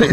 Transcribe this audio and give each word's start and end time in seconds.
S. 0.00 0.08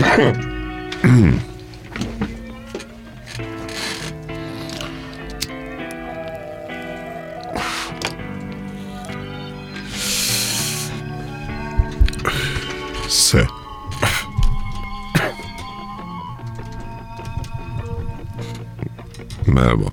Merhaba. 19.48 19.86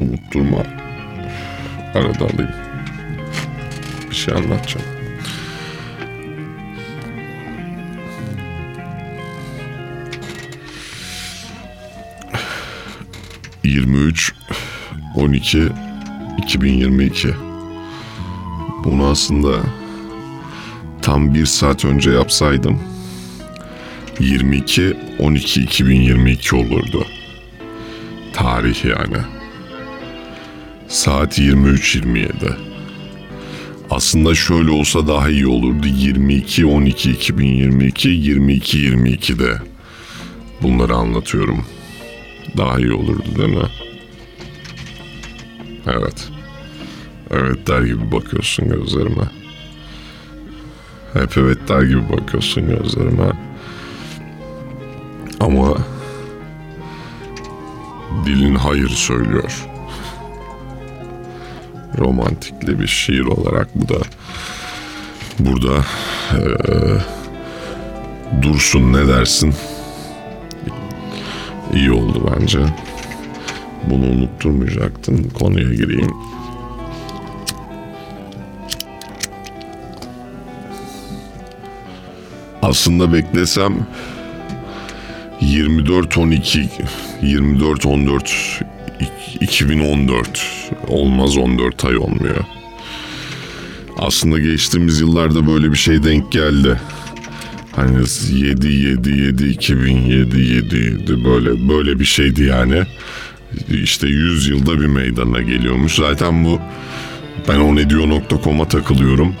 Unutturma. 0.00 0.62
Arada 1.94 2.24
alayım. 2.24 2.65
Şey 4.26 4.34
anlatacağım. 4.34 4.86
Yirmi 13.64 13.96
üç, 13.96 14.32
on 15.14 15.32
iki, 15.32 15.68
2022. 16.38 17.34
Bunu 18.84 19.06
aslında 19.06 19.60
tam 21.02 21.34
bir 21.34 21.46
saat 21.46 21.84
önce 21.84 22.10
yapsaydım 22.10 22.80
22 24.20 24.96
12 25.18 25.62
2022 25.62 26.56
olurdu. 26.56 27.06
Tarih 28.32 28.84
yani. 28.84 29.18
Saat 30.88 31.38
23.27. 31.38 32.75
Aslında 33.90 34.34
şöyle 34.34 34.70
olsa 34.70 35.06
daha 35.08 35.28
iyi 35.28 35.46
olurdu. 35.46 35.86
22 35.86 36.66
12 36.66 37.10
2022 37.10 38.08
22 38.08 38.78
22'de. 38.78 39.62
Bunları 40.62 40.94
anlatıyorum. 40.94 41.64
Daha 42.56 42.78
iyi 42.78 42.92
olurdu 42.92 43.24
değil 43.38 43.48
mi? 43.48 43.66
Evet. 45.86 46.28
Evet 47.30 47.68
der 47.68 47.82
gibi 47.82 48.12
bakıyorsun 48.12 48.68
gözlerime. 48.68 49.24
Hep 51.12 51.38
evet 51.38 51.58
der 51.68 51.82
gibi 51.82 52.12
bakıyorsun 52.12 52.68
gözlerime. 52.68 53.32
Ama 55.40 55.76
dilin 58.24 58.54
hayır 58.54 58.88
söylüyor. 58.88 59.66
Romantikli 61.98 62.80
bir 62.80 62.86
şiir 62.86 63.24
olarak 63.24 63.68
bu 63.74 63.88
da 63.88 63.98
burada 65.38 65.84
eee, 66.32 66.98
dursun 68.42 68.92
ne 68.92 69.08
dersin? 69.08 69.54
İyi 71.74 71.92
oldu 71.92 72.32
bence. 72.34 72.58
Bunu 73.90 74.04
unutturmayacaktın. 74.04 75.30
Konuya 75.38 75.74
gireyim. 75.74 76.12
Aslında 82.62 83.12
beklesem 83.12 83.86
24 85.40 86.18
12 86.18 86.68
24 87.22 87.86
14 87.86 88.62
2014 89.40 90.55
olmaz 90.88 91.36
14 91.36 91.84
ay 91.84 91.96
olmuyor. 91.96 92.44
Aslında 93.98 94.38
geçtiğimiz 94.38 95.00
yıllarda 95.00 95.46
böyle 95.46 95.72
bir 95.72 95.76
şey 95.76 96.02
denk 96.02 96.32
geldi. 96.32 96.80
Hani 97.76 98.04
7 98.32 98.66
7 98.66 99.10
7 99.10 99.48
2007 99.48 100.40
7 100.40 100.76
7 100.76 101.24
böyle 101.24 101.68
böyle 101.68 102.00
bir 102.00 102.04
şeydi 102.04 102.42
yani. 102.44 102.82
İşte 103.68 104.06
100 104.06 104.48
yılda 104.48 104.80
bir 104.80 104.86
meydana 104.86 105.42
geliyormuş. 105.42 105.94
Zaten 105.94 106.44
bu 106.44 106.60
ben 107.48 107.60
o 107.60 107.76
ne 107.76 107.90
diyor.com'a 107.90 108.68
takılıyorum. 108.68 109.34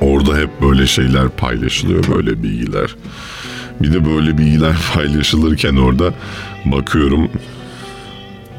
Orada 0.00 0.38
hep 0.38 0.50
böyle 0.62 0.86
şeyler 0.86 1.28
paylaşılıyor, 1.28 2.04
böyle 2.16 2.42
bilgiler. 2.42 2.96
Bir 3.80 3.92
de 3.92 4.04
böyle 4.04 4.38
bilgiler 4.38 4.76
paylaşılırken 4.94 5.76
orada 5.76 6.14
bakıyorum 6.64 7.30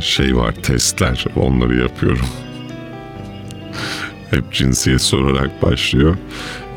şey 0.03 0.36
var 0.36 0.52
testler 0.52 1.25
onları 1.36 1.75
yapıyorum. 1.75 2.25
Hep 4.30 4.52
cinsiyet 4.52 5.02
sorarak 5.02 5.62
başlıyor. 5.62 6.18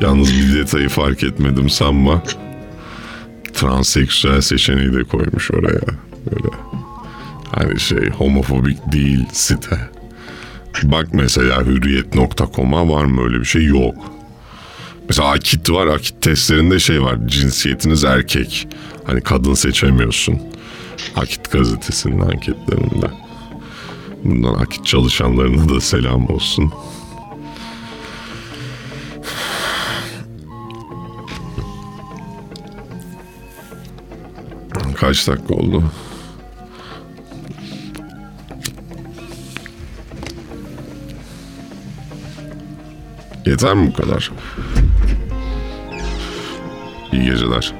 Yalnız 0.01 0.33
bir 0.33 0.55
detayı 0.55 0.89
fark 0.89 1.23
etmedim 1.23 1.69
sanma. 1.69 2.23
Transseksüel 3.53 4.41
seçeneği 4.41 4.93
de 4.93 5.03
koymuş 5.03 5.51
oraya. 5.51 5.81
Böyle. 6.31 6.55
Hani 7.51 7.79
şey 7.79 8.09
homofobik 8.09 8.91
değil 8.91 9.25
site. 9.31 9.79
Bak 10.83 11.07
mesela 11.13 11.65
hürriyet.com'a 11.65 12.89
var 12.89 13.05
mı 13.05 13.23
öyle 13.23 13.39
bir 13.39 13.45
şey? 13.45 13.65
Yok. 13.65 13.95
Mesela 15.09 15.29
akit 15.29 15.69
var. 15.69 15.87
Akit 15.87 16.21
testlerinde 16.21 16.79
şey 16.79 17.01
var. 17.01 17.17
Cinsiyetiniz 17.27 18.03
erkek. 18.03 18.67
Hani 19.03 19.21
kadın 19.21 19.53
seçemiyorsun. 19.53 20.39
Akit 21.15 21.51
gazetesinin 21.51 22.21
anketlerinde. 22.21 23.11
Bundan 24.23 24.53
akit 24.53 24.85
çalışanlarına 24.85 25.69
da 25.69 25.81
selam 25.81 26.29
olsun. 26.29 26.71
Kaç 34.95 35.27
dakika 35.27 35.53
oldu? 35.53 35.83
Yeter 43.45 43.73
mi 43.73 43.87
bu 43.87 43.93
kadar? 43.93 44.31
İyi 47.17 47.25
geceler. 47.25 47.73